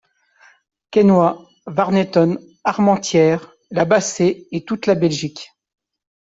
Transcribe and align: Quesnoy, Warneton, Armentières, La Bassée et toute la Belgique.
Quesnoy, 0.89 1.35
Warneton, 1.67 2.39
Armentières, 2.63 3.53
La 3.69 3.85
Bassée 3.85 4.47
et 4.51 4.65
toute 4.65 4.87
la 4.87 4.95
Belgique. 4.95 5.49